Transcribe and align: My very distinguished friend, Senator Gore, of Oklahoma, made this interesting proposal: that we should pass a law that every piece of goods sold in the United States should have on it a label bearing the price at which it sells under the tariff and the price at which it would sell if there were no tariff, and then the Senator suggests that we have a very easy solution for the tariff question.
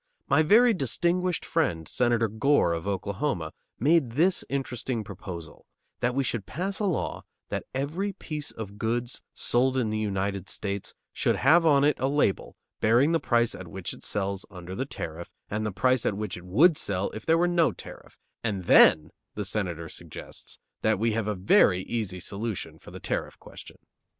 My 0.27 0.41
very 0.41 0.73
distinguished 0.73 1.45
friend, 1.45 1.87
Senator 1.87 2.27
Gore, 2.27 2.73
of 2.73 2.87
Oklahoma, 2.87 3.53
made 3.79 4.13
this 4.13 4.43
interesting 4.49 5.03
proposal: 5.03 5.67
that 5.99 6.15
we 6.15 6.23
should 6.23 6.47
pass 6.47 6.79
a 6.79 6.85
law 6.85 7.23
that 7.49 7.65
every 7.75 8.11
piece 8.13 8.49
of 8.49 8.79
goods 8.79 9.21
sold 9.35 9.77
in 9.77 9.91
the 9.91 9.99
United 9.99 10.49
States 10.49 10.95
should 11.13 11.35
have 11.35 11.67
on 11.67 11.83
it 11.83 11.99
a 11.99 12.07
label 12.07 12.55
bearing 12.79 13.11
the 13.11 13.19
price 13.19 13.53
at 13.53 13.67
which 13.67 13.93
it 13.93 14.03
sells 14.03 14.43
under 14.49 14.73
the 14.73 14.87
tariff 14.87 15.29
and 15.51 15.67
the 15.67 15.71
price 15.71 16.03
at 16.03 16.17
which 16.17 16.35
it 16.35 16.45
would 16.45 16.77
sell 16.79 17.11
if 17.11 17.23
there 17.23 17.37
were 17.37 17.47
no 17.47 17.71
tariff, 17.71 18.17
and 18.43 18.63
then 18.63 19.11
the 19.35 19.45
Senator 19.45 19.87
suggests 19.87 20.57
that 20.81 20.97
we 20.97 21.11
have 21.11 21.27
a 21.27 21.35
very 21.35 21.83
easy 21.83 22.19
solution 22.19 22.79
for 22.79 22.89
the 22.89 22.99
tariff 22.99 23.37
question. 23.37 23.77